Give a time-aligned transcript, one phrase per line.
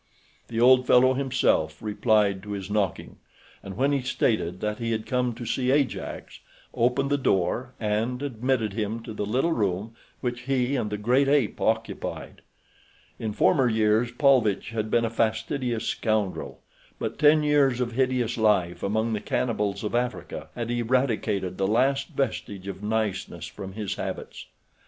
[0.47, 3.17] The old fellow himself replied to his knocking,
[3.61, 6.39] and when he stated that he had come to see Ajax,
[6.73, 11.27] opened the door and admitted him to the little room which he and the great
[11.27, 12.41] ape occupied.
[13.19, 16.61] In former years Paulvitch had been a fastidious scoundrel;
[16.97, 22.07] but ten years of hideous life among the cannibals of Africa had eradicated the last
[22.07, 24.47] vestige of niceness from his habits.